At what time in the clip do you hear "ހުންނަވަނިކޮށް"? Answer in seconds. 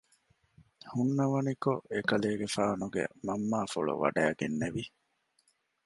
0.93-1.83